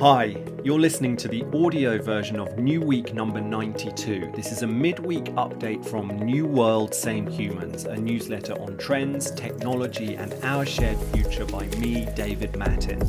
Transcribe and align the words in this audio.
Hi, 0.00 0.36
you're 0.62 0.78
listening 0.78 1.16
to 1.16 1.26
the 1.26 1.44
audio 1.52 2.00
version 2.00 2.38
of 2.38 2.56
New 2.56 2.80
Week 2.80 3.14
number 3.14 3.40
92. 3.40 4.30
This 4.32 4.52
is 4.52 4.62
a 4.62 4.66
midweek 4.66 5.24
update 5.34 5.84
from 5.84 6.06
New 6.20 6.46
World 6.46 6.94
Same 6.94 7.26
Humans, 7.26 7.82
a 7.82 7.96
newsletter 7.96 8.52
on 8.60 8.76
trends, 8.78 9.32
technology, 9.32 10.14
and 10.14 10.32
our 10.44 10.64
shared 10.64 10.98
future 11.12 11.46
by 11.46 11.66
me, 11.78 12.06
David 12.14 12.56
Mattin. 12.56 13.00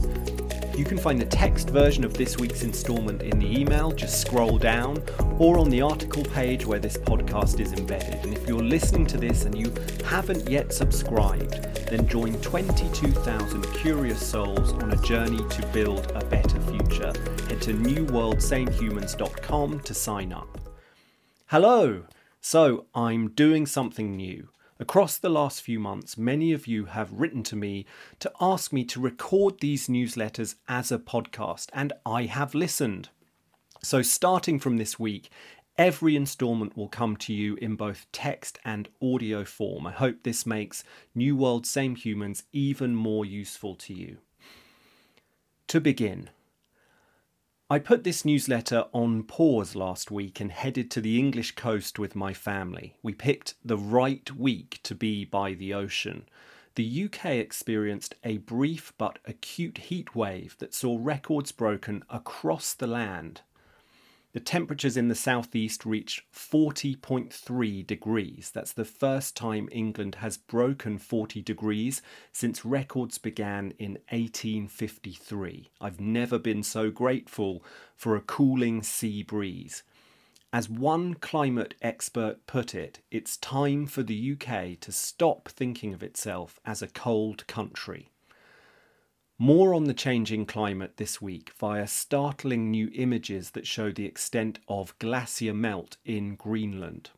You 0.79 0.85
can 0.85 0.97
find 0.97 1.19
the 1.19 1.25
text 1.25 1.71
version 1.71 2.05
of 2.05 2.13
this 2.13 2.37
week's 2.37 2.63
instalment 2.63 3.21
in 3.21 3.37
the 3.37 3.59
email, 3.59 3.91
just 3.91 4.21
scroll 4.21 4.57
down, 4.57 5.03
or 5.37 5.57
on 5.57 5.69
the 5.69 5.81
article 5.81 6.23
page 6.23 6.65
where 6.65 6.79
this 6.79 6.95
podcast 6.95 7.59
is 7.59 7.73
embedded. 7.73 8.23
And 8.23 8.33
if 8.33 8.47
you're 8.47 8.63
listening 8.63 9.05
to 9.07 9.17
this 9.17 9.43
and 9.43 9.57
you 9.57 9.73
haven't 10.05 10.49
yet 10.49 10.71
subscribed, 10.71 11.55
then 11.89 12.07
join 12.07 12.39
22,000 12.39 13.61
curious 13.73 14.25
souls 14.25 14.71
on 14.71 14.93
a 14.93 15.01
journey 15.01 15.45
to 15.49 15.67
build 15.73 16.13
a 16.15 16.23
better 16.23 16.61
future. 16.61 17.11
Head 17.49 17.61
to 17.63 17.73
newworldsamehumans.com 17.73 19.79
to 19.81 19.93
sign 19.93 20.31
up. 20.31 20.59
Hello! 21.47 22.05
So, 22.39 22.85
I'm 22.95 23.31
doing 23.31 23.65
something 23.65 24.15
new. 24.15 24.47
Across 24.81 25.17
the 25.17 25.29
last 25.29 25.61
few 25.61 25.77
months, 25.77 26.17
many 26.17 26.53
of 26.53 26.65
you 26.65 26.85
have 26.85 27.11
written 27.11 27.43
to 27.43 27.57
me 27.57 27.85
to 28.19 28.31
ask 28.39 28.71
me 28.71 28.85
to 28.85 29.01
record 29.01 29.59
these 29.59 29.89
newsletters 29.89 30.55
as 30.69 30.89
a 30.89 30.97
podcast, 30.97 31.67
and 31.73 31.91
I 32.05 32.23
have 32.23 32.55
listened. 32.55 33.09
So, 33.83 34.01
starting 34.01 34.57
from 34.57 34.77
this 34.77 34.97
week, 34.97 35.31
every 35.77 36.15
instalment 36.15 36.77
will 36.77 36.87
come 36.87 37.17
to 37.17 37.33
you 37.33 37.55
in 37.55 37.75
both 37.75 38.07
text 38.13 38.57
and 38.63 38.87
audio 39.01 39.43
form. 39.43 39.85
I 39.85 39.91
hope 39.91 40.23
this 40.23 40.45
makes 40.45 40.85
New 41.13 41.35
World 41.35 41.67
Same 41.67 41.95
Humans 41.95 42.43
even 42.53 42.95
more 42.95 43.25
useful 43.25 43.75
to 43.75 43.93
you. 43.93 44.19
To 45.67 45.81
begin, 45.81 46.29
I 47.71 47.77
put 47.77 48.03
this 48.03 48.25
newsletter 48.25 48.85
on 48.93 49.21
pause 49.21 49.75
last 49.75 50.09
week 50.09 50.39
and 50.39 50.51
headed 50.51 50.89
to 50.89 51.01
the 51.01 51.19
English 51.19 51.51
coast 51.51 51.99
with 51.99 52.15
my 52.15 52.33
family. 52.33 52.95
We 53.03 53.13
picked 53.13 53.53
the 53.63 53.77
right 53.77 54.27
week 54.31 54.79
to 54.81 54.95
be 54.95 55.23
by 55.23 55.53
the 55.53 55.75
ocean. 55.75 56.27
The 56.73 57.03
UK 57.05 57.25
experienced 57.25 58.15
a 58.23 58.37
brief 58.37 58.93
but 58.97 59.19
acute 59.25 59.77
heat 59.77 60.15
wave 60.15 60.55
that 60.57 60.73
saw 60.73 60.97
records 60.99 61.51
broken 61.51 62.03
across 62.09 62.73
the 62.73 62.87
land. 62.87 63.41
The 64.31 64.39
temperatures 64.39 64.95
in 64.95 65.07
the 65.07 65.15
southeast 65.15 65.87
reached 65.87 66.21
40.3 66.31 67.87
degrees. 67.87 68.51
That's 68.53 68.73
the 68.73 68.85
first 68.85 69.35
time 69.35 69.67
England 69.71 70.15
has 70.15 70.37
broken 70.37 70.99
40 70.99 71.41
degrees 71.41 72.03
since 72.31 72.63
records 72.63 73.17
began 73.17 73.73
in 73.79 73.93
1853. 74.09 75.71
I've 75.81 75.99
never 75.99 76.37
been 76.37 76.61
so 76.61 76.91
grateful 76.91 77.63
for 77.95 78.15
a 78.15 78.21
cooling 78.21 78.83
sea 78.83 79.23
breeze. 79.23 79.81
As 80.53 80.69
one 80.69 81.15
climate 81.15 81.73
expert 81.81 82.45
put 82.45 82.75
it, 82.75 82.99
it's 83.09 83.37
time 83.37 83.87
for 83.87 84.03
the 84.03 84.33
UK 84.33 84.79
to 84.81 84.91
stop 84.91 85.49
thinking 85.49 85.91
of 85.91 86.03
itself 86.03 86.59
as 86.65 86.83
a 86.83 86.87
cold 86.87 87.47
country. 87.47 88.11
More 89.41 89.73
on 89.73 89.85
the 89.85 89.93
changing 89.93 90.47
climate 90.47 90.97
this 90.97 91.21
week 91.21 91.53
via 91.57 91.87
startling 91.87 92.69
new 92.69 92.91
images 92.93 93.51
that 93.51 93.65
show 93.65 93.89
the 93.89 94.05
extent 94.05 94.59
of 94.67 94.99
glacier 94.99 95.53
melt 95.53 95.95
in 96.03 96.35
Greenland. 96.35 97.11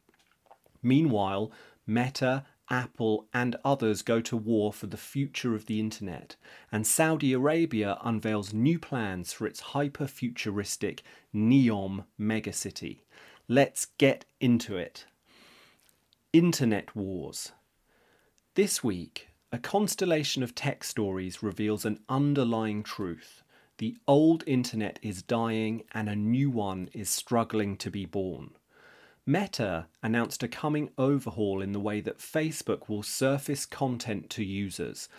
Meanwhile, 0.84 1.52
Meta, 1.88 2.46
Apple, 2.70 3.26
and 3.34 3.56
others 3.66 4.04
go 4.04 4.22
to 4.22 4.38
war 4.38 4.72
for 4.72 4.86
the 4.86 4.98
future 4.98 5.56
of 5.56 5.66
the 5.66 5.80
internet, 5.80 6.36
and 6.72 6.86
Saudi 6.86 7.34
Arabia 7.34 7.98
unveils 8.04 8.54
new 8.54 8.78
plans 8.78 9.34
for 9.34 9.48
its 9.48 9.60
hyper 9.60 10.06
futuristic 10.06 11.02
Neom 11.34 12.06
megacity. 12.20 13.00
Let's 13.48 13.88
get 13.98 14.26
into 14.40 14.78
it. 14.78 15.06
Internet 16.34 16.96
Wars. 16.96 17.52
This 18.54 18.84
week, 18.84 19.31
a 19.54 19.60
constellation 19.60 20.44
of 20.44 20.56
tech 20.56 20.82
stories 20.82 21.44
reveals 21.44 21.84
an 21.84 22.00
underlying 22.08 22.84
truth. 22.84 23.44
The 23.80 23.98
old 24.08 24.46
internet 24.48 24.98
is 25.02 25.22
dying 25.22 25.84
and 25.94 26.08
a 26.08 26.16
new 26.16 26.50
one 26.50 26.90
is 26.94 27.10
struggling 27.10 27.76
to 27.78 27.92
be 27.92 28.06
born. 28.06 28.52
Meta 29.26 29.88
announced 30.02 30.42
a 30.42 30.48
coming 30.48 30.90
overhaul 30.98 31.62
in 31.62 31.74
the 31.74 31.82
way 31.82 32.00
that 32.00 32.20
Facebook 32.20 32.88
will 32.88 33.04
surface 33.04 33.66
content 33.66 34.30
to 34.30 34.44
users. 34.44 35.10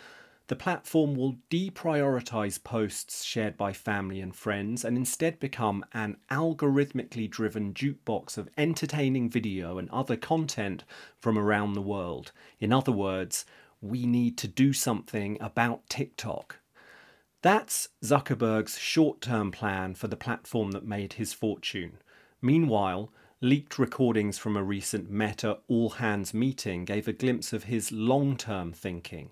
The 0.47 0.55
platform 0.55 1.15
will 1.15 1.37
deprioritize 1.49 2.61
posts 2.61 3.23
shared 3.23 3.55
by 3.55 3.71
family 3.71 4.19
and 4.19 4.35
friends 4.35 4.83
and 4.83 4.97
instead 4.97 5.39
become 5.39 5.85
an 5.93 6.17
algorithmically 6.31 7.29
driven 7.29 7.73
jukebox 7.73 8.37
of 8.37 8.49
entertaining 8.57 9.29
video 9.29 9.77
and 9.77 9.89
other 9.91 10.17
content 10.17 10.83
from 11.19 11.37
around 11.37 11.73
the 11.73 11.81
world. 11.81 12.31
In 12.59 12.73
other 12.73 12.91
words, 12.91 13.45
we 13.83 14.05
need 14.05 14.37
to 14.37 14.47
do 14.47 14.71
something 14.71 15.37
about 15.41 15.87
TikTok. 15.89 16.59
That's 17.41 17.89
Zuckerberg's 18.01 18.77
short 18.77 19.19
term 19.19 19.51
plan 19.51 19.95
for 19.95 20.07
the 20.07 20.15
platform 20.15 20.71
that 20.71 20.85
made 20.87 21.13
his 21.13 21.33
fortune. 21.33 21.97
Meanwhile, 22.41 23.11
leaked 23.41 23.77
recordings 23.77 24.37
from 24.37 24.55
a 24.55 24.63
recent 24.63 25.11
Meta 25.11 25.57
all 25.67 25.89
hands 25.89 26.33
meeting 26.33 26.85
gave 26.85 27.09
a 27.09 27.13
glimpse 27.13 27.51
of 27.51 27.65
his 27.65 27.91
long 27.91 28.37
term 28.37 28.71
thinking. 28.71 29.31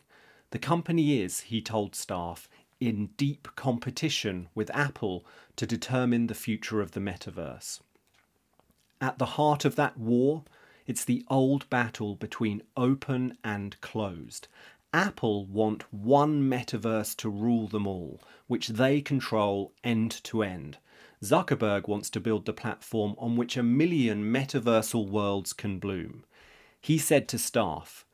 The 0.50 0.60
company 0.60 1.22
is, 1.22 1.42
he 1.42 1.62
told 1.62 1.96
staff, 1.96 2.50
in 2.82 3.12
deep 3.16 3.48
competition 3.56 4.50
with 4.54 4.70
Apple 4.76 5.26
to 5.56 5.66
determine 5.66 6.28
the 6.28 6.34
future 6.34 6.82
of 6.82 6.92
the 6.92 7.00
metaverse. 7.00 7.80
At 9.00 9.18
the 9.18 9.38
heart 9.38 9.64
of 9.64 9.78
that 9.78 9.98
war 9.98 10.44
it's 10.88 11.06
the 11.06 11.24
old 11.30 11.70
battle 11.70 12.16
between 12.16 12.64
open 12.76 13.38
and 13.44 13.80
closed. 13.82 14.48
Apple 14.94 15.46
want 15.46 15.84
one 15.94 16.50
metaverse 16.50 17.16
to 17.18 17.30
rule 17.30 17.68
them 17.68 17.88
all, 17.88 18.22
which 18.48 18.68
they 18.68 19.02
control 19.02 19.74
end 19.84 20.12
to 20.24 20.44
end. 20.44 20.78
Zuckerberg 21.24 21.88
wants 21.88 22.10
to 22.10 22.20
build 22.20 22.46
the 22.46 22.54
platform 22.54 23.16
on 23.18 23.36
which 23.36 23.56
a 23.56 23.64
million 23.64 24.24
metaversal 24.24 25.08
worlds 25.08 25.54
can 25.54 25.80
bloom. 25.80 26.26
He 26.82 26.98
said 26.98 27.28
to 27.30 27.38
staff, 27.38 28.06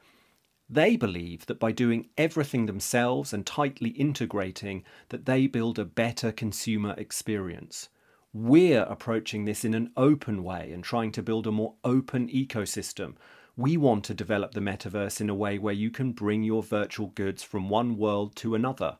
they 0.69 0.97
believe 0.97 1.45
that 1.45 1.59
by 1.59 1.71
doing 1.71 2.09
everything 2.17 2.65
themselves 2.65 3.31
and 3.31 3.45
tightly 3.45 3.91
integrating 3.91 4.83
that 5.09 5.25
they 5.25 5.47
build 5.47 5.79
a 5.79 5.85
better 5.85 6.33
consumer 6.33 6.93
experience. 6.97 7.87
We're 8.33 8.83
approaching 8.83 9.45
this 9.45 9.63
in 9.63 9.73
an 9.73 9.91
open 9.95 10.43
way 10.43 10.71
and 10.71 10.83
trying 10.83 11.11
to 11.13 11.23
build 11.23 11.47
a 11.47 11.51
more 11.51 11.75
open 11.83 12.27
ecosystem. 12.27 13.15
We 13.55 13.77
want 13.77 14.03
to 14.05 14.13
develop 14.13 14.51
the 14.51 14.59
metaverse 14.59 15.21
in 15.21 15.29
a 15.29 15.35
way 15.35 15.57
where 15.57 15.73
you 15.73 15.89
can 15.89 16.11
bring 16.11 16.43
your 16.43 16.61
virtual 16.61 17.07
goods 17.07 17.41
from 17.41 17.69
one 17.69 17.97
world 17.97 18.35
to 18.37 18.53
another. 18.53 18.97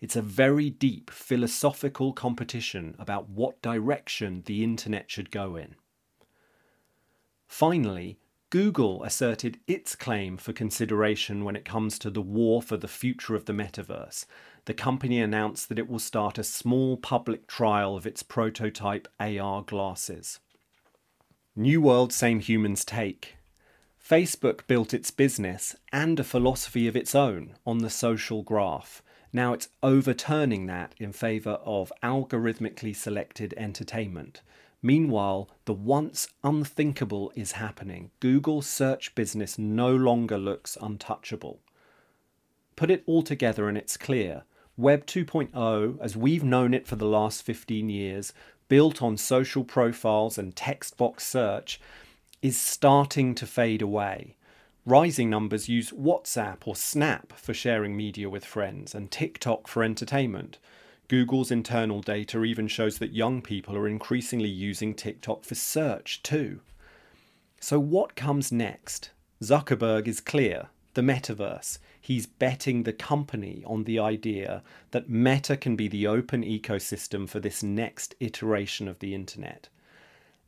It's 0.00 0.16
a 0.16 0.22
very 0.22 0.70
deep 0.70 1.10
philosophical 1.10 2.12
competition 2.12 2.94
about 2.98 3.28
what 3.28 3.60
direction 3.62 4.42
the 4.46 4.62
internet 4.62 5.10
should 5.10 5.30
go 5.32 5.56
in. 5.56 5.74
Finally, 7.48 8.18
Google 8.50 9.02
asserted 9.02 9.58
its 9.66 9.96
claim 9.96 10.36
for 10.36 10.52
consideration 10.52 11.44
when 11.44 11.56
it 11.56 11.64
comes 11.64 11.98
to 11.98 12.10
the 12.10 12.22
war 12.22 12.62
for 12.62 12.76
the 12.76 12.88
future 12.88 13.34
of 13.34 13.46
the 13.46 13.52
metaverse. 13.52 14.24
The 14.68 14.74
company 14.74 15.18
announced 15.18 15.70
that 15.70 15.78
it 15.78 15.88
will 15.88 15.98
start 15.98 16.36
a 16.36 16.44
small 16.44 16.98
public 16.98 17.46
trial 17.46 17.96
of 17.96 18.06
its 18.06 18.22
prototype 18.22 19.08
AR 19.18 19.62
glasses. 19.62 20.40
New 21.56 21.80
World 21.80 22.12
Same 22.12 22.38
Humans 22.38 22.84
Take. 22.84 23.38
Facebook 23.98 24.66
built 24.66 24.92
its 24.92 25.10
business 25.10 25.74
and 25.90 26.20
a 26.20 26.22
philosophy 26.22 26.86
of 26.86 26.96
its 26.96 27.14
own 27.14 27.54
on 27.66 27.78
the 27.78 27.88
social 27.88 28.42
graph. 28.42 29.00
Now 29.32 29.54
it's 29.54 29.70
overturning 29.82 30.66
that 30.66 30.94
in 30.98 31.12
favour 31.12 31.58
of 31.64 31.90
algorithmically 32.02 32.94
selected 32.94 33.54
entertainment. 33.56 34.42
Meanwhile, 34.82 35.48
the 35.64 35.72
once 35.72 36.28
unthinkable 36.44 37.32
is 37.34 37.52
happening. 37.52 38.10
Google's 38.20 38.66
search 38.66 39.14
business 39.14 39.58
no 39.58 39.96
longer 39.96 40.36
looks 40.36 40.76
untouchable. 40.78 41.60
Put 42.76 42.90
it 42.90 43.02
all 43.06 43.22
together 43.22 43.66
and 43.66 43.78
it's 43.78 43.96
clear. 43.96 44.44
Web 44.78 45.06
2.0, 45.06 45.98
as 46.00 46.16
we've 46.16 46.44
known 46.44 46.72
it 46.72 46.86
for 46.86 46.94
the 46.94 47.04
last 47.04 47.42
15 47.42 47.90
years, 47.90 48.32
built 48.68 49.02
on 49.02 49.16
social 49.16 49.64
profiles 49.64 50.38
and 50.38 50.54
text 50.54 50.96
box 50.96 51.26
search, 51.26 51.80
is 52.42 52.60
starting 52.60 53.34
to 53.34 53.44
fade 53.44 53.82
away. 53.82 54.36
Rising 54.86 55.28
numbers 55.28 55.68
use 55.68 55.90
WhatsApp 55.90 56.58
or 56.64 56.76
Snap 56.76 57.32
for 57.32 57.52
sharing 57.52 57.96
media 57.96 58.30
with 58.30 58.44
friends 58.44 58.94
and 58.94 59.10
TikTok 59.10 59.66
for 59.66 59.82
entertainment. 59.82 60.58
Google's 61.08 61.50
internal 61.50 62.00
data 62.00 62.44
even 62.44 62.68
shows 62.68 62.98
that 62.98 63.12
young 63.12 63.42
people 63.42 63.76
are 63.76 63.88
increasingly 63.88 64.48
using 64.48 64.94
TikTok 64.94 65.42
for 65.42 65.56
search 65.56 66.22
too. 66.22 66.60
So, 67.58 67.80
what 67.80 68.14
comes 68.14 68.52
next? 68.52 69.10
Zuckerberg 69.42 70.06
is 70.06 70.20
clear. 70.20 70.68
the 70.94 71.02
metaverse. 71.02 71.78
He's 72.00 72.26
betting 72.26 72.82
the 72.82 72.92
company 72.92 73.62
on 73.66 73.84
the 73.84 73.98
idea 73.98 74.62
that 74.92 75.10
Meta 75.10 75.56
can 75.56 75.76
be 75.76 75.88
the 75.88 76.06
open 76.06 76.42
ecosystem 76.42 77.28
for 77.28 77.40
this 77.40 77.62
next 77.62 78.14
iteration 78.20 78.88
of 78.88 78.98
the 78.98 79.14
internet. 79.14 79.68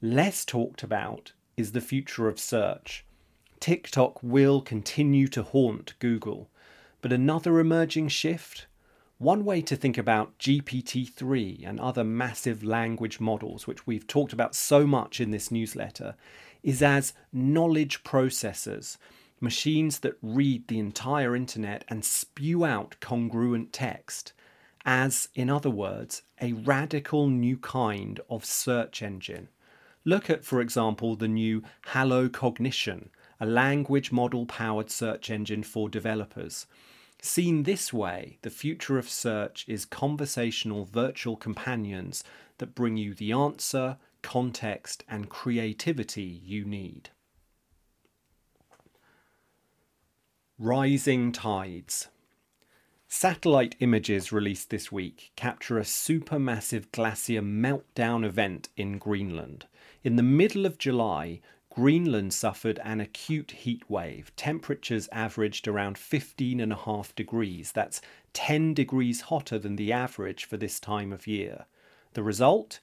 Less 0.00 0.44
talked 0.44 0.82
about 0.82 1.32
is 1.56 1.72
the 1.72 1.80
future 1.80 2.28
of 2.28 2.40
search. 2.40 3.04
TikTok 3.58 4.22
will 4.22 4.62
continue 4.62 5.28
to 5.28 5.42
haunt 5.42 5.94
Google, 5.98 6.48
but 7.02 7.12
another 7.12 7.58
emerging 7.58 8.08
shift 8.08 8.66
one 9.20 9.44
way 9.44 9.60
to 9.60 9.76
think 9.76 9.98
about 9.98 10.38
GPT 10.38 11.06
3 11.06 11.64
and 11.66 11.78
other 11.78 12.02
massive 12.02 12.64
language 12.64 13.20
models, 13.20 13.66
which 13.66 13.86
we've 13.86 14.06
talked 14.06 14.32
about 14.32 14.54
so 14.54 14.86
much 14.86 15.20
in 15.20 15.30
this 15.30 15.50
newsletter, 15.50 16.14
is 16.62 16.80
as 16.80 17.12
knowledge 17.30 18.02
processors, 18.02 18.96
machines 19.40 20.00
that 20.00 20.18
read 20.22 20.68
the 20.68 20.78
entire 20.78 21.34
internet 21.34 21.84
and 21.88 22.04
spew 22.04 22.64
out 22.64 22.96
congruent 23.00 23.72
text, 23.72 24.32
as, 24.84 25.28
in 25.34 25.50
other 25.50 25.70
words, 25.70 26.22
a 26.40 26.52
radical 26.52 27.28
new 27.28 27.56
kind 27.56 28.20
of 28.28 28.44
search 28.44 29.02
engine. 29.02 29.48
Look 30.04 30.30
at, 30.30 30.44
for 30.44 30.60
example, 30.60 31.16
the 31.16 31.28
new 31.28 31.62
Hello 31.86 32.28
Cognition, 32.28 33.10
a 33.38 33.46
language 33.46 34.12
model 34.12 34.46
powered 34.46 34.90
search 34.90 35.30
engine 35.30 35.62
for 35.62 35.88
developers. 35.88 36.66
Seen 37.22 37.64
this 37.64 37.92
way, 37.92 38.38
the 38.40 38.50
future 38.50 38.98
of 38.98 39.08
search 39.08 39.66
is 39.68 39.84
conversational 39.84 40.86
virtual 40.86 41.36
companions 41.36 42.24
that 42.58 42.74
bring 42.74 42.96
you 42.96 43.12
the 43.12 43.32
answer, 43.32 43.98
context, 44.22 45.04
and 45.08 45.28
creativity 45.28 46.40
you 46.42 46.64
need. 46.64 47.10
Rising 50.62 51.32
tides. 51.32 52.08
Satellite 53.08 53.76
images 53.80 54.30
released 54.30 54.68
this 54.68 54.92
week 54.92 55.32
capture 55.34 55.78
a 55.78 55.84
supermassive 55.84 56.92
glacier 56.92 57.40
meltdown 57.40 58.26
event 58.26 58.68
in 58.76 58.98
Greenland. 58.98 59.64
In 60.04 60.16
the 60.16 60.22
middle 60.22 60.66
of 60.66 60.76
July, 60.76 61.40
Greenland 61.70 62.34
suffered 62.34 62.78
an 62.84 63.00
acute 63.00 63.52
heat 63.52 63.88
wave. 63.88 64.36
Temperatures 64.36 65.08
averaged 65.12 65.66
around 65.66 65.96
15.5 65.96 67.14
degrees. 67.14 67.72
That's 67.72 68.02
10 68.34 68.74
degrees 68.74 69.22
hotter 69.22 69.58
than 69.58 69.76
the 69.76 69.94
average 69.94 70.44
for 70.44 70.58
this 70.58 70.78
time 70.78 71.10
of 71.10 71.26
year. 71.26 71.64
The 72.12 72.22
result? 72.22 72.80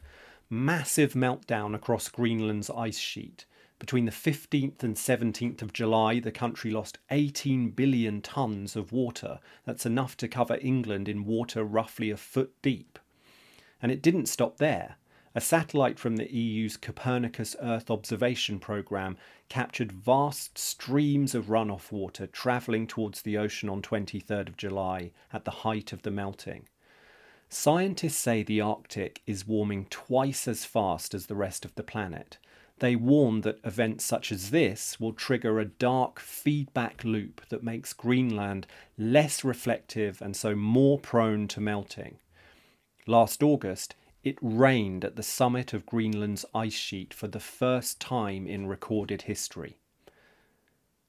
Massive 0.50 1.14
meltdown 1.14 1.76
across 1.76 2.10
Greenland's 2.10 2.72
ice 2.72 2.98
sheet. 2.98 3.46
Between 3.80 4.06
the 4.06 4.12
15th 4.12 4.82
and 4.82 4.96
17th 4.96 5.62
of 5.62 5.72
July, 5.72 6.20
the 6.20 6.32
country 6.32 6.72
lost 6.72 6.98
18 7.12 7.70
billion 7.70 8.22
tonnes 8.22 8.76
of 8.76 8.92
water. 8.92 9.40
That's 9.66 9.86
enough 9.86 10.18
to 10.18 10.28
cover 10.28 10.58
England 10.62 11.08
in 11.08 11.26
water 11.26 11.64
roughly 11.64 12.10
a 12.10 12.18
foot 12.18 12.54
deep. 12.62 12.98
And 13.82 13.92
it 13.92 14.02
didn't 14.02 14.26
stop 14.26 14.58
there. 14.58 14.96
A 15.36 15.42
satellite 15.42 16.00
from 16.00 16.16
the 16.16 16.34
EU's 16.34 16.78
Copernicus 16.78 17.56
Earth 17.62 17.92
Observation 17.92 18.58
Programme 18.58 19.18
captured 19.50 19.92
vast 19.92 20.58
streams 20.58 21.36
of 21.36 21.46
runoff 21.46 21.92
water 21.92 22.26
travelling 22.26 22.88
towards 22.88 23.22
the 23.22 23.38
ocean 23.38 23.70
on 23.70 23.84
23rd 23.84 24.50
of 24.50 24.58
July 24.58 25.12
at 25.32 25.46
the 25.46 25.52
height 25.62 25.94
of 25.94 26.02
the 26.02 26.10
melting. 26.10 26.68
Scientists 27.50 28.18
say 28.18 28.42
the 28.42 28.60
Arctic 28.60 29.22
is 29.28 29.48
warming 29.48 29.86
twice 29.92 30.48
as 30.48 30.66
fast 30.66 31.14
as 31.14 31.28
the 31.28 31.36
rest 31.36 31.64
of 31.64 31.76
the 31.76 31.84
planet. 31.84 32.40
They 32.80 32.96
warn 32.96 33.42
that 33.42 33.60
events 33.64 34.06
such 34.06 34.32
as 34.32 34.52
this 34.52 35.00
will 35.00 35.14
trigger 35.14 35.60
a 35.60 35.66
dark 35.66 36.20
feedback 36.20 37.04
loop 37.04 37.42
that 37.50 37.64
makes 37.64 37.94
Greenland 37.94 38.68
less 38.98 39.44
reflective 39.44 40.22
and 40.22 40.36
so 40.36 40.56
more 40.56 41.00
prone 41.00 41.48
to 41.50 41.60
melting. 41.60 42.20
Last 43.08 43.42
August, 43.42 43.96
it 44.24 44.38
rained 44.42 45.06
at 45.06 45.16
the 45.16 45.24
summit 45.24 45.74
of 45.74 45.86
Greenland's 45.86 46.46
ice 46.54 46.74
sheet 46.74 47.14
for 47.14 47.28
the 47.28 47.40
first 47.40 48.00
time 48.00 48.46
in 48.46 48.68
recorded 48.68 49.24
history. 49.24 49.78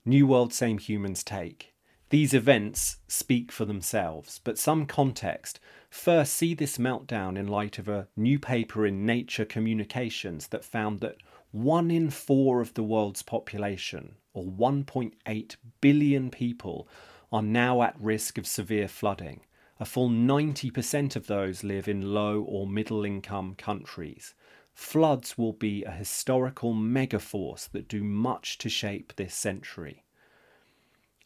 New 0.04 0.26
World 0.26 0.54
Same 0.54 0.78
Humans 0.78 1.22
take. 1.22 1.74
These 2.10 2.32
events 2.32 2.98
speak 3.08 3.52
for 3.52 3.66
themselves, 3.66 4.40
but 4.42 4.58
some 4.58 4.86
context. 4.86 5.60
First, 5.90 6.32
see 6.32 6.54
this 6.54 6.78
meltdown 6.78 7.36
in 7.36 7.46
light 7.46 7.78
of 7.78 7.88
a 7.88 8.08
new 8.16 8.38
paper 8.38 8.86
in 8.86 9.04
Nature 9.04 9.44
Communications 9.44 10.46
that 10.48 10.64
found 10.64 11.00
that 11.00 11.16
one 11.50 11.90
in 11.90 12.10
four 12.10 12.60
of 12.60 12.74
the 12.74 12.82
world's 12.82 13.22
population, 13.22 14.16
or 14.34 14.44
1.8 14.44 15.56
billion 15.80 16.30
people, 16.30 16.88
are 17.32 17.42
now 17.42 17.82
at 17.82 18.00
risk 18.00 18.38
of 18.38 18.46
severe 18.46 18.88
flooding. 18.88 19.40
A 19.80 19.84
full 19.84 20.10
90% 20.10 21.14
of 21.16 21.26
those 21.26 21.62
live 21.62 21.88
in 21.88 22.12
low 22.12 22.42
or 22.42 22.66
middle 22.66 23.04
income 23.04 23.54
countries. 23.54 24.34
Floods 24.74 25.38
will 25.38 25.52
be 25.52 25.84
a 25.84 25.90
historical 25.90 26.74
megaforce 26.74 27.68
that 27.70 27.88
do 27.88 28.02
much 28.02 28.58
to 28.58 28.68
shape 28.68 29.14
this 29.16 29.34
century. 29.34 30.04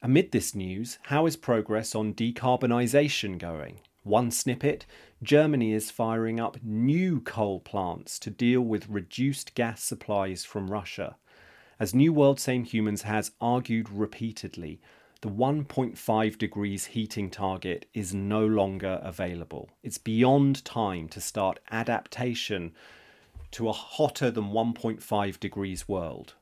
Amid 0.03 0.33
this 0.33 0.55
news, 0.55 0.99
how 1.03 1.27
is 1.27 1.37
progress 1.37 1.95
on 1.95 2.15
decarbonisation 2.15 3.39
going? 3.39 3.81
One 4.05 4.33
snippet 4.33 4.85
Germany 5.23 5.73
is 5.73 5.93
firing 5.93 6.41
up 6.41 6.57
new 6.63 7.21
coal 7.21 7.61
plants 7.61 8.19
to 8.21 8.31
deal 8.31 8.61
with 8.61 8.89
reduced 8.89 9.55
gas 9.55 9.83
supplies 9.83 10.45
from 10.45 10.71
Russia. 10.71 11.17
As 11.79 11.95
New 11.95 12.13
World 12.13 12.41
Same 12.41 12.65
Humans 12.65 13.03
has 13.03 13.31
argued 13.41 13.89
repeatedly, 13.89 14.81
the 15.21 15.29
1.5 15.29 16.37
degrees 16.37 16.87
heating 16.87 17.31
target 17.31 17.87
is 17.95 18.13
no 18.13 18.45
longer 18.45 19.01
available. 19.05 19.71
It's 19.85 19.99
beyond 19.99 20.65
time 20.65 21.09
to 21.11 21.21
start 21.21 21.61
adaptation 21.71 22.73
to 23.53 23.69
a 23.69 23.73
hotter 23.73 24.33
than 24.33 24.47
1.5 24.47 25.39
degrees 25.39 25.89
world. 25.89 26.35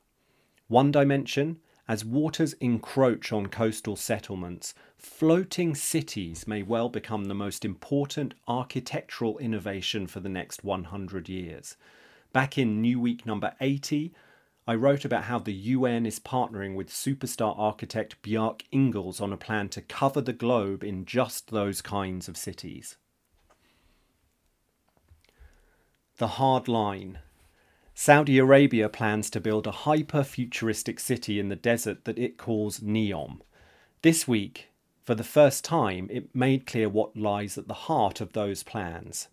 One 0.67 0.91
dimension 0.91 1.59
as 1.87 2.05
waters 2.05 2.53
encroach 2.53 3.31
on 3.31 3.47
coastal 3.47 3.95
settlements, 3.95 4.73
floating 4.97 5.75
cities 5.75 6.47
may 6.47 6.61
well 6.63 6.89
become 6.89 7.25
the 7.25 7.33
most 7.33 7.65
important 7.65 8.33
architectural 8.47 9.37
innovation 9.39 10.07
for 10.07 10.19
the 10.19 10.29
next 10.29 10.63
100 10.63 11.27
years. 11.27 11.75
Back 12.33 12.57
in 12.57 12.81
New 12.81 12.99
Week 12.99 13.25
number 13.25 13.53
80, 13.59 14.13
I 14.67 14.75
wrote 14.75 15.03
about 15.03 15.23
how 15.23 15.39
the 15.39 15.53
UN 15.53 16.05
is 16.05 16.19
partnering 16.19 16.75
with 16.75 16.89
superstar 16.89 17.57
architect 17.57 18.21
Bjarke 18.21 18.61
Ingels 18.71 19.19
on 19.19 19.33
a 19.33 19.37
plan 19.37 19.69
to 19.69 19.81
cover 19.81 20.21
the 20.21 20.33
globe 20.33 20.83
in 20.83 21.03
just 21.03 21.49
those 21.49 21.81
kinds 21.81 22.29
of 22.29 22.37
cities. 22.37 22.95
The 26.17 26.27
hard 26.27 26.67
line. 26.67 27.19
Saudi 28.03 28.39
Arabia 28.39 28.89
plans 28.89 29.29
to 29.29 29.39
build 29.39 29.67
a 29.67 29.85
hyper 29.85 30.23
futuristic 30.23 30.99
city 30.99 31.39
in 31.39 31.49
the 31.49 31.55
desert 31.55 32.03
that 32.05 32.17
it 32.17 32.35
calls 32.35 32.79
Neom. 32.79 33.41
This 34.01 34.27
week, 34.27 34.69
for 35.03 35.13
the 35.13 35.23
first 35.23 35.63
time, 35.63 36.07
it 36.09 36.33
made 36.33 36.65
clear 36.65 36.89
what 36.89 37.15
lies 37.15 37.59
at 37.59 37.67
the 37.67 37.85
heart 37.85 38.19
of 38.19 38.33
those 38.33 38.63
plans. 38.63 39.27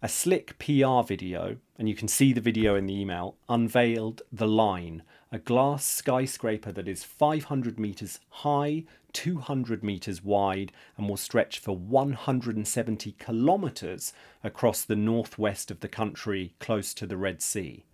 A 0.00 0.08
slick 0.08 0.56
PR 0.60 1.02
video, 1.02 1.56
and 1.76 1.88
you 1.88 1.96
can 1.96 2.06
see 2.06 2.32
the 2.32 2.40
video 2.40 2.76
in 2.76 2.86
the 2.86 2.94
email, 2.94 3.34
unveiled 3.48 4.22
The 4.32 4.46
Line, 4.46 5.02
a 5.32 5.40
glass 5.40 5.84
skyscraper 5.84 6.70
that 6.70 6.86
is 6.86 7.02
500 7.02 7.80
metres 7.80 8.20
high, 8.28 8.84
200 9.12 9.82
metres 9.82 10.22
wide, 10.22 10.70
and 10.96 11.08
will 11.08 11.16
stretch 11.16 11.58
for 11.58 11.76
170 11.76 13.10
kilometres 13.18 14.12
across 14.44 14.84
the 14.84 14.94
northwest 14.94 15.72
of 15.72 15.80
the 15.80 15.88
country 15.88 16.54
close 16.60 16.94
to 16.94 17.08
the 17.08 17.16
Red 17.16 17.42
Sea. 17.42 17.84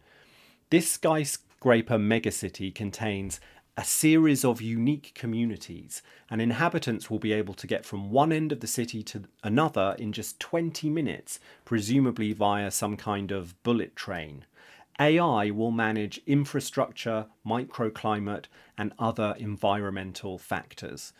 This 0.70 0.88
skyscraper 0.88 1.98
megacity 1.98 2.72
contains 2.72 3.40
a 3.76 3.82
series 3.82 4.44
of 4.44 4.62
unique 4.62 5.10
communities, 5.16 6.00
and 6.30 6.40
inhabitants 6.40 7.10
will 7.10 7.18
be 7.18 7.32
able 7.32 7.54
to 7.54 7.66
get 7.66 7.84
from 7.84 8.12
one 8.12 8.30
end 8.30 8.52
of 8.52 8.60
the 8.60 8.68
city 8.68 9.02
to 9.02 9.24
another 9.42 9.96
in 9.98 10.12
just 10.12 10.38
20 10.38 10.88
minutes, 10.88 11.40
presumably 11.64 12.32
via 12.32 12.70
some 12.70 12.96
kind 12.96 13.32
of 13.32 13.60
bullet 13.64 13.96
train. 13.96 14.44
AI 15.00 15.50
will 15.50 15.72
manage 15.72 16.20
infrastructure, 16.24 17.26
microclimate, 17.44 18.44
and 18.78 18.92
other 18.96 19.34
environmental 19.40 20.38
factors. 20.38 21.12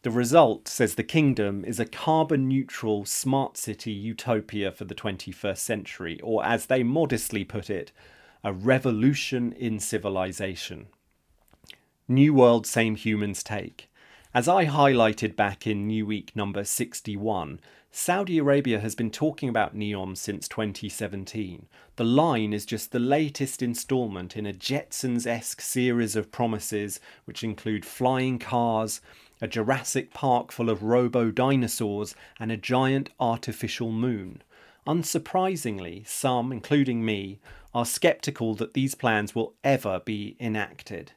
The 0.00 0.10
result, 0.10 0.66
says 0.66 0.94
the 0.94 1.04
Kingdom, 1.04 1.62
is 1.62 1.78
a 1.78 1.84
carbon 1.84 2.48
neutral 2.48 3.04
smart 3.04 3.58
city 3.58 3.92
utopia 3.92 4.72
for 4.72 4.86
the 4.86 4.94
21st 4.94 5.58
century, 5.58 6.20
or 6.22 6.42
as 6.42 6.66
they 6.66 6.82
modestly 6.82 7.44
put 7.44 7.68
it, 7.68 7.92
a 8.48 8.52
revolution 8.54 9.52
in 9.52 9.78
civilization. 9.78 10.86
New 12.08 12.32
World 12.32 12.66
Same 12.66 12.96
Humans 12.96 13.42
take. 13.42 13.90
As 14.32 14.48
I 14.48 14.64
highlighted 14.64 15.36
back 15.36 15.66
in 15.66 15.86
New 15.86 16.06
Week 16.06 16.34
number 16.34 16.64
61, 16.64 17.60
Saudi 17.90 18.38
Arabia 18.38 18.80
has 18.80 18.94
been 18.94 19.10
talking 19.10 19.50
about 19.50 19.76
NEOM 19.76 20.16
since 20.16 20.48
2017. 20.48 21.66
The 21.96 22.04
line 22.04 22.54
is 22.54 22.64
just 22.64 22.90
the 22.90 22.98
latest 22.98 23.60
instalment 23.60 24.34
in 24.34 24.46
a 24.46 24.54
Jetsons 24.54 25.26
esque 25.26 25.60
series 25.60 26.16
of 26.16 26.32
promises, 26.32 27.00
which 27.26 27.44
include 27.44 27.84
flying 27.84 28.38
cars, 28.38 29.02
a 29.42 29.46
Jurassic 29.46 30.14
Park 30.14 30.52
full 30.52 30.70
of 30.70 30.82
robo 30.82 31.30
dinosaurs, 31.30 32.14
and 32.40 32.50
a 32.50 32.56
giant 32.56 33.10
artificial 33.20 33.92
moon. 33.92 34.42
Unsurprisingly, 34.88 36.06
some, 36.08 36.50
including 36.50 37.04
me, 37.04 37.40
are 37.74 37.84
sceptical 37.84 38.54
that 38.54 38.72
these 38.72 38.94
plans 38.94 39.34
will 39.34 39.54
ever 39.62 40.00
be 40.00 40.34
enacted. 40.40 41.12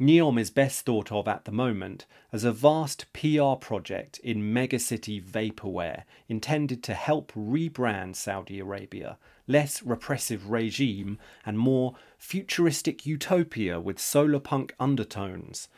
NEOM 0.00 0.38
is 0.38 0.50
best 0.50 0.86
thought 0.86 1.12
of 1.12 1.28
at 1.28 1.44
the 1.44 1.52
moment 1.52 2.06
as 2.32 2.44
a 2.44 2.52
vast 2.52 3.12
PR 3.12 3.54
project 3.60 4.18
in 4.20 4.54
megacity 4.54 5.22
vaporware 5.22 6.04
intended 6.26 6.82
to 6.84 6.94
help 6.94 7.32
rebrand 7.32 8.16
Saudi 8.16 8.60
Arabia, 8.60 9.18
less 9.46 9.82
repressive 9.82 10.50
regime 10.50 11.18
and 11.44 11.58
more 11.58 11.96
futuristic 12.16 13.04
utopia 13.04 13.78
with 13.78 13.98
solarpunk 13.98 14.70
undertones. 14.80 15.68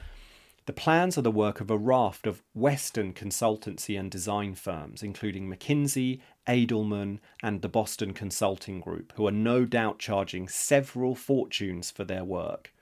The 0.71 0.75
plans 0.75 1.19
are 1.19 1.23
the 1.23 1.33
work 1.33 1.61
of 1.61 1.69
a 1.69 1.77
raft 1.77 2.29
of 2.29 2.45
Western 2.55 3.13
consultancy 3.13 3.99
and 3.99 4.09
design 4.09 4.55
firms, 4.55 5.03
including 5.03 5.49
McKinsey, 5.49 6.21
Edelman, 6.47 7.19
and 7.43 7.61
the 7.61 7.69
Boston 7.69 8.15
Consulting 8.15 8.79
Group, 8.79 9.13
who 9.17 9.27
are 9.27 9.33
no 9.33 9.65
doubt 9.65 9.99
charging 9.99 10.47
several 10.47 11.17
fortunes 11.17 11.91
for 11.91 12.05
their 12.05 12.23
work. 12.23 12.73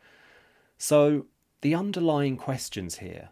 So, 0.77 1.29
the 1.63 1.75
underlying 1.75 2.37
questions 2.37 2.99
here 2.99 3.31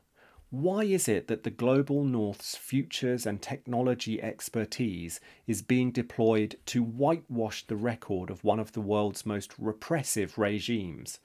why 0.49 0.85
is 0.85 1.07
it 1.07 1.29
that 1.29 1.43
the 1.43 1.51
global 1.51 2.03
north's 2.03 2.57
futures 2.57 3.27
and 3.27 3.43
technology 3.43 4.23
expertise 4.23 5.21
is 5.47 5.61
being 5.61 5.91
deployed 5.91 6.57
to 6.65 6.83
whitewash 6.83 7.67
the 7.67 7.77
record 7.77 8.31
of 8.31 8.43
one 8.43 8.59
of 8.59 8.73
the 8.73 8.81
world's 8.81 9.27
most 9.27 9.53
repressive 9.59 10.39
regimes? 10.39 11.19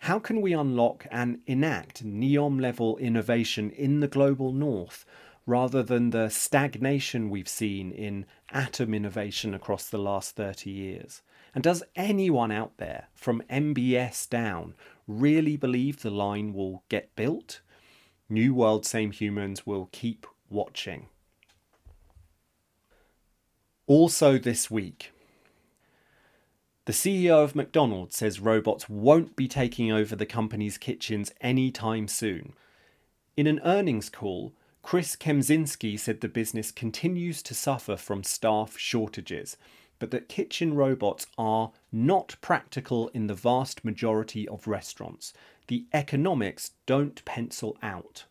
How 0.00 0.18
can 0.18 0.40
we 0.40 0.52
unlock 0.52 1.06
and 1.10 1.40
enact 1.46 2.04
NEOM 2.04 2.60
level 2.60 2.96
innovation 2.98 3.70
in 3.70 4.00
the 4.00 4.08
global 4.08 4.52
north 4.52 5.04
rather 5.44 5.82
than 5.82 6.10
the 6.10 6.28
stagnation 6.28 7.30
we've 7.30 7.48
seen 7.48 7.90
in 7.90 8.26
atom 8.50 8.94
innovation 8.94 9.54
across 9.54 9.88
the 9.88 9.98
last 9.98 10.36
30 10.36 10.70
years? 10.70 11.22
And 11.54 11.64
does 11.64 11.82
anyone 11.96 12.52
out 12.52 12.76
there, 12.76 13.08
from 13.14 13.42
MBS 13.50 14.28
down, 14.28 14.74
really 15.06 15.56
believe 15.56 16.02
the 16.02 16.10
line 16.10 16.52
will 16.54 16.84
get 16.88 17.14
built? 17.16 17.60
New 18.28 18.54
World 18.54 18.86
Same 18.86 19.10
Humans 19.10 19.66
will 19.66 19.88
keep 19.90 20.26
watching. 20.50 21.08
Also, 23.86 24.36
this 24.38 24.70
week, 24.70 25.12
the 26.88 26.94
CEO 26.94 27.44
of 27.44 27.54
McDonald's 27.54 28.16
says 28.16 28.40
robots 28.40 28.88
won't 28.88 29.36
be 29.36 29.46
taking 29.46 29.92
over 29.92 30.16
the 30.16 30.24
company's 30.24 30.78
kitchens 30.78 31.30
anytime 31.42 32.08
soon. 32.08 32.54
In 33.36 33.46
an 33.46 33.60
earnings 33.62 34.08
call, 34.08 34.54
Chris 34.82 35.14
Kempczinski 35.14 36.00
said 36.00 36.22
the 36.22 36.28
business 36.28 36.70
continues 36.70 37.42
to 37.42 37.52
suffer 37.52 37.94
from 37.94 38.24
staff 38.24 38.78
shortages 38.78 39.58
but 39.98 40.10
that 40.12 40.30
kitchen 40.30 40.72
robots 40.72 41.26
are 41.36 41.72
not 41.92 42.36
practical 42.40 43.08
in 43.08 43.26
the 43.26 43.34
vast 43.34 43.84
majority 43.84 44.48
of 44.48 44.66
restaurants. 44.66 45.34
The 45.66 45.84
economics 45.92 46.70
don't 46.86 47.22
pencil 47.26 47.76
out. 47.82 48.24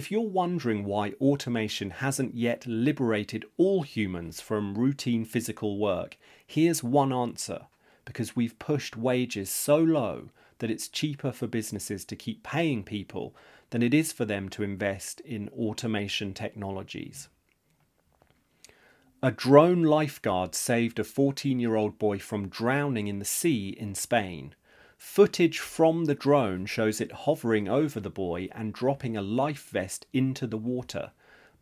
If 0.00 0.10
you're 0.10 0.22
wondering 0.22 0.86
why 0.86 1.12
automation 1.20 1.90
hasn't 1.90 2.34
yet 2.34 2.66
liberated 2.66 3.44
all 3.58 3.82
humans 3.82 4.40
from 4.40 4.78
routine 4.78 5.26
physical 5.26 5.76
work, 5.76 6.16
here's 6.46 6.82
one 6.82 7.12
answer 7.12 7.66
because 8.06 8.34
we've 8.34 8.58
pushed 8.58 8.96
wages 8.96 9.50
so 9.50 9.76
low 9.76 10.30
that 10.60 10.70
it's 10.70 10.88
cheaper 10.88 11.32
for 11.32 11.46
businesses 11.46 12.06
to 12.06 12.16
keep 12.16 12.42
paying 12.42 12.82
people 12.82 13.36
than 13.68 13.82
it 13.82 13.92
is 13.92 14.10
for 14.10 14.24
them 14.24 14.48
to 14.48 14.62
invest 14.62 15.20
in 15.20 15.50
automation 15.50 16.32
technologies. 16.32 17.28
A 19.22 19.30
drone 19.30 19.82
lifeguard 19.82 20.54
saved 20.54 20.98
a 20.98 21.04
14 21.04 21.60
year 21.60 21.76
old 21.76 21.98
boy 21.98 22.18
from 22.18 22.48
drowning 22.48 23.06
in 23.06 23.18
the 23.18 23.26
sea 23.26 23.68
in 23.68 23.94
Spain. 23.94 24.54
Footage 25.00 25.58
from 25.58 26.04
the 26.04 26.14
drone 26.14 26.66
shows 26.66 27.00
it 27.00 27.10
hovering 27.10 27.66
over 27.66 27.98
the 27.98 28.10
boy 28.10 28.50
and 28.52 28.74
dropping 28.74 29.16
a 29.16 29.22
life 29.22 29.70
vest 29.70 30.04
into 30.12 30.46
the 30.46 30.58
water. 30.58 31.12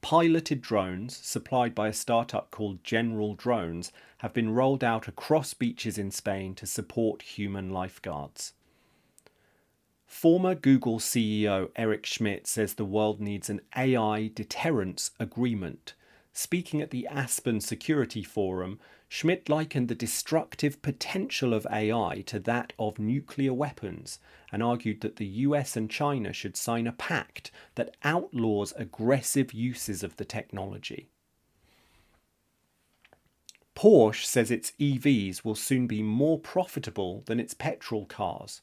Piloted 0.00 0.61
drones, 0.61 1.16
supplied 1.16 1.73
by 1.73 1.87
a 1.87 1.92
startup 1.92 2.50
called 2.50 2.83
General 2.83 3.37
Drones, 3.37 3.92
have 4.18 4.35
been 4.35 4.50
rolled 4.50 4.83
out 4.83 5.07
across 5.07 5.54
beaches 5.54 5.97
in 5.97 6.11
Spain 6.11 6.57
to 6.57 6.66
support 6.66 7.23
human 7.23 7.71
lifeguards. 7.71 8.54
Former 10.04 10.57
Google 10.57 10.99
CEO 10.99 11.71
Eric 11.76 12.07
Schmidt 12.07 12.49
says 12.49 12.75
the 12.75 12.85
world 12.85 13.21
needs 13.21 13.49
an 13.49 13.61
AI 13.76 14.33
deterrence 14.35 15.12
agreement. 15.21 15.95
Speaking 16.33 16.83
at 16.83 16.90
the 16.90 17.07
Aspen 17.07 17.61
Security 17.61 18.25
Forum, 18.25 18.80
Schmidt 19.09 19.49
likened 19.49 19.88
the 19.88 19.95
destructive 19.95 20.83
potential 20.83 21.55
of 21.55 21.67
AI 21.71 22.23
to 22.27 22.38
that 22.41 22.75
of 22.79 22.99
nuclear 22.99 23.55
weapons 23.55 24.19
and 24.53 24.62
argued 24.62 25.00
that 25.00 25.17
the 25.17 25.27
US 25.27 25.77
and 25.77 25.91
China 25.91 26.33
should 26.33 26.57
sign 26.57 26.87
a 26.87 26.93
pact 26.93 27.50
that 27.75 27.97
outlaws 28.05 28.75
aggressive 28.77 29.55
uses 29.55 30.03
of 30.03 30.17
the 30.17 30.27
technology. 30.27 31.09
Porsche 33.75 34.25
says 34.25 34.50
its 34.50 34.73
EVs 34.79 35.45
will 35.45 35.55
soon 35.55 35.87
be 35.87 36.03
more 36.03 36.38
profitable 36.38 37.23
than 37.27 37.41
its 37.41 37.55
petrol 37.55 38.05
cars, 38.05 38.61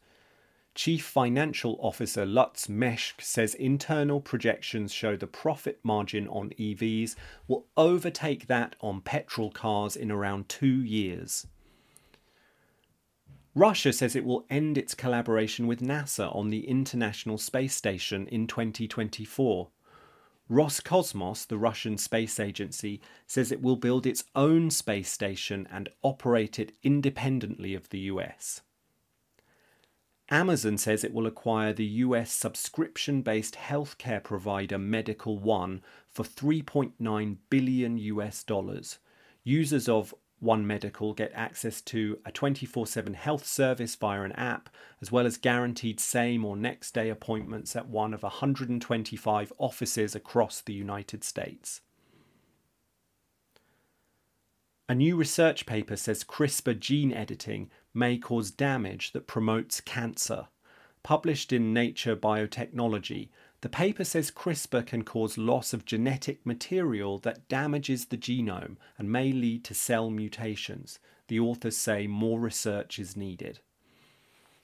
Chief 0.75 1.05
Financial 1.05 1.77
Officer 1.79 2.25
Lutz 2.25 2.67
Meschke 2.67 3.21
says 3.21 3.55
internal 3.55 4.19
projections 4.19 4.91
show 4.91 5.15
the 5.15 5.25
profit 5.25 5.79
margin 5.83 6.27
on 6.27 6.49
EVs 6.59 7.15
will 7.47 7.65
overtake 7.77 8.47
that 8.47 8.75
on 8.81 8.99
petrol 8.99 9.49
cars 9.49 9.95
in 9.95 10.11
around 10.11 10.49
two 10.49 10.83
years. 10.83 11.47
Russia 13.55 13.93
says 13.93 14.17
it 14.17 14.25
will 14.25 14.45
end 14.49 14.77
its 14.77 14.93
collaboration 14.93 15.65
with 15.65 15.79
NASA 15.79 16.35
on 16.35 16.49
the 16.49 16.67
International 16.67 17.37
Space 17.37 17.73
Station 17.73 18.27
in 18.27 18.45
2024. 18.45 19.69
Roscosmos, 20.51 21.47
the 21.47 21.57
Russian 21.57 21.97
space 21.97 22.37
agency, 22.37 22.99
says 23.25 23.49
it 23.49 23.61
will 23.61 23.77
build 23.77 24.05
its 24.05 24.25
own 24.35 24.69
space 24.69 25.09
station 25.09 25.69
and 25.71 25.87
operate 26.03 26.59
it 26.59 26.73
independently 26.83 27.73
of 27.73 27.89
the 27.89 27.99
US. 27.99 28.61
Amazon 30.29 30.77
says 30.77 31.03
it 31.03 31.13
will 31.13 31.27
acquire 31.27 31.71
the 31.71 31.85
US 31.85 32.31
subscription 32.31 33.21
based 33.21 33.55
healthcare 33.55 34.23
provider 34.23 34.79
Medical 34.79 35.37
One 35.37 35.83
for 36.09 36.23
3.9 36.23 37.37
billion 37.49 37.97
US 37.97 38.43
dollars. 38.43 38.97
Users 39.43 39.87
of 39.87 40.15
One 40.39 40.65
Medical 40.65 41.13
get 41.13 41.31
access 41.35 41.79
to 41.81 42.17
a 42.25 42.31
24 42.31 42.87
7 42.87 43.13
health 43.13 43.45
service 43.45 43.93
via 43.93 44.23
an 44.23 44.31
app, 44.31 44.69
as 44.99 45.11
well 45.11 45.27
as 45.27 45.37
guaranteed 45.37 45.99
same 45.99 46.43
or 46.43 46.57
next 46.57 46.95
day 46.95 47.09
appointments 47.09 47.75
at 47.75 47.87
one 47.87 48.11
of 48.11 48.23
125 48.23 49.53
offices 49.59 50.15
across 50.15 50.59
the 50.59 50.73
United 50.73 51.23
States. 51.23 51.81
A 54.89 54.95
new 54.95 55.15
research 55.15 55.67
paper 55.67 55.95
says 55.95 56.23
CRISPR 56.23 56.79
gene 56.79 57.13
editing 57.13 57.69
may 57.95 58.17
cause 58.17 58.51
damage 58.51 59.11
that 59.13 59.27
promotes 59.27 59.81
cancer. 59.81 60.47
Published 61.01 61.53
in 61.53 61.73
Nature 61.73 62.15
Biotechnology, 62.15 63.29
the 63.61 63.69
paper 63.69 64.03
says 64.03 64.29
CRISPR 64.29 64.85
can 64.85 65.03
cause 65.03 65.37
loss 65.37 65.73
of 65.73 65.85
genetic 65.85 66.45
material 66.45 67.17
that 67.19 67.47
damages 67.47 68.05
the 68.05 68.17
genome 68.17 68.77
and 68.97 69.11
may 69.11 69.31
lead 69.31 69.63
to 69.63 69.73
cell 69.73 70.09
mutations. 70.09 70.99
The 71.27 71.39
authors 71.39 71.77
say 71.77 72.05
more 72.05 72.39
research 72.39 72.99
is 72.99 73.15
needed. 73.15 73.59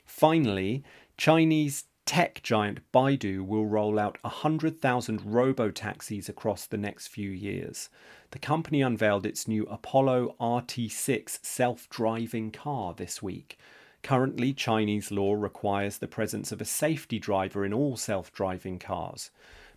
Finally, 0.06 0.84
Chinese 1.18 1.86
tech 2.05 2.41
giant 2.43 2.79
Baidu 2.91 3.46
will 3.46 3.65
roll 3.65 4.00
out 4.00 4.17
100,000 4.22 5.22
robo-taxis 5.25 6.29
across 6.29 6.65
the 6.65 6.77
next 6.77 7.08
few 7.08 7.29
years. 7.29 7.89
The 8.31 8.39
company 8.39 8.81
unveiled 8.81 9.25
its 9.25 9.48
new 9.48 9.63
Apollo 9.65 10.36
RT6 10.39 11.46
self 11.46 11.89
driving 11.89 12.51
car 12.51 12.93
this 12.93 13.22
week. 13.22 13.58
Currently, 14.03 14.53
Chinese 14.53 15.12
law 15.12 15.34
requires 15.34 15.98
the 15.98 16.08
presence 16.08 16.51
of 16.51 16.60
a 16.60 16.65
safety 16.65 17.20
driver 17.20 17.63
in 17.65 17.74
all 17.74 17.98
self 17.98 18.31
driving 18.34 18.79
cars. 18.79 19.29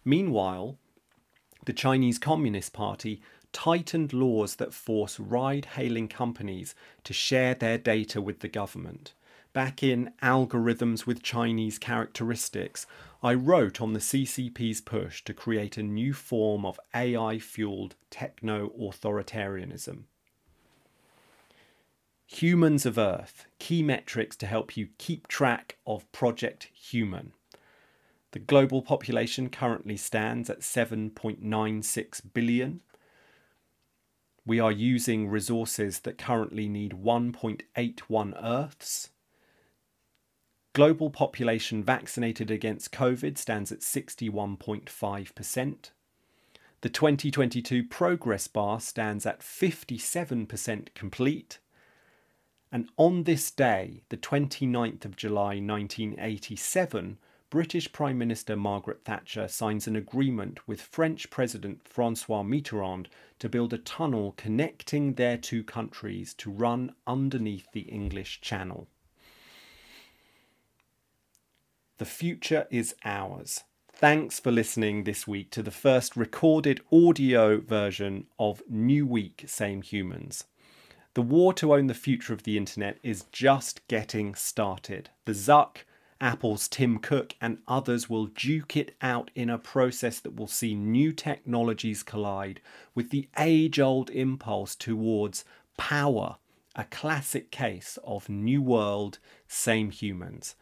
Meanwhile, 0.04 0.78
the 1.66 1.72
Chinese 1.72 2.18
Communist 2.18 2.72
Party 2.72 3.22
tightened 3.52 4.12
laws 4.12 4.56
that 4.56 4.74
force 4.74 5.18
ride 5.18 5.64
hailing 5.76 6.08
companies 6.08 6.74
to 7.04 7.12
share 7.12 7.54
their 7.54 7.78
data 7.78 8.20
with 8.20 8.40
the 8.40 8.48
government. 8.48 9.14
Back 9.54 9.84
in 9.84 10.10
Algorithms 10.20 11.06
with 11.06 11.22
Chinese 11.22 11.78
Characteristics, 11.78 12.88
I 13.22 13.34
wrote 13.34 13.80
on 13.80 13.92
the 13.92 14.00
CCP's 14.00 14.80
push 14.80 15.22
to 15.22 15.32
create 15.32 15.78
a 15.78 15.82
new 15.84 16.12
form 16.12 16.66
of 16.66 16.80
AI 16.92 17.38
fueled 17.38 17.94
techno 18.10 18.70
authoritarianism. 18.70 20.06
Humans 22.26 22.84
of 22.84 22.98
Earth, 22.98 23.46
key 23.60 23.80
metrics 23.80 24.34
to 24.38 24.46
help 24.46 24.76
you 24.76 24.88
keep 24.98 25.28
track 25.28 25.76
of 25.86 26.10
Project 26.10 26.68
Human. 26.74 27.32
The 28.32 28.40
global 28.40 28.82
population 28.82 29.50
currently 29.50 29.96
stands 29.96 30.50
at 30.50 30.62
7.96 30.62 32.22
billion. 32.32 32.80
We 34.44 34.58
are 34.58 34.72
using 34.72 35.28
resources 35.28 36.00
that 36.00 36.18
currently 36.18 36.68
need 36.68 36.90
1.81 36.90 38.34
Earths. 38.42 39.10
Global 40.74 41.08
population 41.08 41.82
vaccinated 41.84 42.50
against 42.50 42.90
COVID 42.90 43.38
stands 43.38 43.70
at 43.70 43.78
61.5%. 43.78 45.90
The 46.80 46.88
2022 46.88 47.84
progress 47.84 48.48
bar 48.48 48.80
stands 48.80 49.24
at 49.24 49.38
57% 49.38 50.88
complete. 50.94 51.60
And 52.72 52.88
on 52.96 53.22
this 53.22 53.52
day, 53.52 54.02
the 54.08 54.16
29th 54.16 55.04
of 55.04 55.14
July 55.14 55.60
1987, 55.60 57.18
British 57.50 57.92
Prime 57.92 58.18
Minister 58.18 58.56
Margaret 58.56 59.04
Thatcher 59.04 59.46
signs 59.46 59.86
an 59.86 59.94
agreement 59.94 60.66
with 60.66 60.80
French 60.80 61.30
President 61.30 61.86
Francois 61.86 62.42
Mitterrand 62.42 63.06
to 63.38 63.48
build 63.48 63.72
a 63.72 63.78
tunnel 63.78 64.34
connecting 64.36 65.14
their 65.14 65.38
two 65.38 65.62
countries 65.62 66.34
to 66.34 66.50
run 66.50 66.96
underneath 67.06 67.70
the 67.70 67.82
English 67.82 68.40
Channel. 68.40 68.88
The 71.98 72.04
future 72.04 72.66
is 72.72 72.96
ours. 73.04 73.62
Thanks 73.92 74.40
for 74.40 74.50
listening 74.50 75.04
this 75.04 75.28
week 75.28 75.52
to 75.52 75.62
the 75.62 75.70
first 75.70 76.16
recorded 76.16 76.80
audio 76.90 77.60
version 77.60 78.26
of 78.36 78.64
New 78.68 79.06
Week 79.06 79.44
Same 79.46 79.80
Humans. 79.80 80.42
The 81.14 81.22
war 81.22 81.54
to 81.54 81.72
own 81.72 81.86
the 81.86 81.94
future 81.94 82.32
of 82.32 82.42
the 82.42 82.56
internet 82.56 82.98
is 83.04 83.26
just 83.30 83.86
getting 83.86 84.34
started. 84.34 85.10
The 85.24 85.34
Zuck, 85.34 85.84
Apple's 86.20 86.66
Tim 86.66 86.98
Cook, 86.98 87.36
and 87.40 87.58
others 87.68 88.10
will 88.10 88.26
duke 88.26 88.76
it 88.76 88.96
out 89.00 89.30
in 89.36 89.48
a 89.48 89.56
process 89.56 90.18
that 90.18 90.34
will 90.34 90.48
see 90.48 90.74
new 90.74 91.12
technologies 91.12 92.02
collide 92.02 92.60
with 92.96 93.10
the 93.10 93.28
age 93.38 93.78
old 93.78 94.10
impulse 94.10 94.74
towards 94.74 95.44
power, 95.76 96.38
a 96.74 96.82
classic 96.82 97.52
case 97.52 98.00
of 98.02 98.28
new 98.28 98.60
world, 98.60 99.20
same 99.46 99.92
humans. 99.92 100.56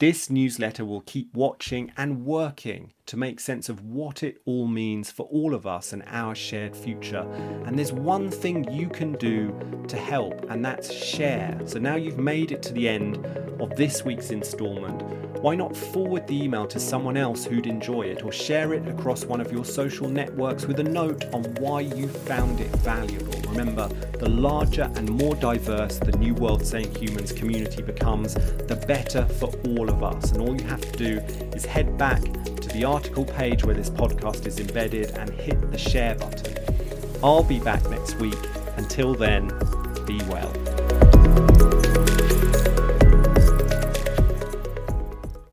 This 0.00 0.30
newsletter 0.30 0.86
will 0.86 1.02
keep 1.02 1.34
watching 1.34 1.92
and 1.94 2.24
working 2.24 2.94
to 3.04 3.18
make 3.18 3.38
sense 3.38 3.68
of 3.68 3.84
what 3.84 4.22
it 4.22 4.40
all 4.46 4.66
means 4.66 5.10
for 5.10 5.26
all 5.26 5.52
of 5.52 5.66
us 5.66 5.92
and 5.92 6.02
our 6.06 6.34
shared 6.34 6.74
future. 6.74 7.28
And 7.66 7.78
there's 7.78 7.92
one 7.92 8.30
thing 8.30 8.64
you 8.72 8.88
can 8.88 9.12
do 9.12 9.54
to 9.88 9.98
help, 9.98 10.50
and 10.50 10.64
that's 10.64 10.90
share. 10.90 11.60
So 11.66 11.78
now 11.78 11.96
you've 11.96 12.16
made 12.16 12.50
it 12.50 12.62
to 12.62 12.72
the 12.72 12.88
end 12.88 13.18
of 13.60 13.76
this 13.76 14.02
week's 14.02 14.30
installment. 14.30 15.02
Why 15.42 15.54
not 15.54 15.76
forward 15.76 16.26
the 16.26 16.44
email 16.44 16.66
to 16.68 16.80
someone 16.80 17.18
else 17.18 17.44
who'd 17.44 17.66
enjoy 17.66 18.04
it, 18.04 18.22
or 18.22 18.32
share 18.32 18.72
it 18.72 18.88
across 18.88 19.26
one 19.26 19.42
of 19.42 19.52
your 19.52 19.66
social 19.66 20.08
networks 20.08 20.64
with 20.64 20.80
a 20.80 20.84
note 20.84 21.26
on 21.34 21.42
why 21.56 21.80
you 21.80 22.08
found 22.08 22.60
it 22.60 22.70
valuable? 22.76 23.38
Remember, 23.50 23.88
the 24.18 24.28
larger 24.28 24.90
and 24.94 25.10
more 25.10 25.34
diverse 25.34 25.98
the 25.98 26.12
New 26.12 26.34
World 26.34 26.64
Same 26.64 26.94
Humans 26.94 27.32
community 27.32 27.82
becomes, 27.82 28.34
the 28.34 28.82
better 28.86 29.26
for 29.26 29.52
all 29.66 29.89
of 29.90 30.02
us. 30.02 30.32
And 30.32 30.40
all 30.40 30.58
you 30.58 30.66
have 30.66 30.80
to 30.80 30.92
do 30.92 31.18
is 31.54 31.64
head 31.64 31.98
back 31.98 32.22
to 32.22 32.68
the 32.68 32.84
article 32.84 33.24
page 33.24 33.64
where 33.64 33.74
this 33.74 33.90
podcast 33.90 34.46
is 34.46 34.58
embedded 34.58 35.10
and 35.18 35.28
hit 35.30 35.70
the 35.70 35.78
share 35.78 36.14
button. 36.14 36.56
I'll 37.22 37.44
be 37.44 37.60
back 37.60 37.84
next 37.90 38.14
week. 38.14 38.38
Until 38.76 39.14
then, 39.14 39.48
be 40.06 40.22
well. 40.24 40.69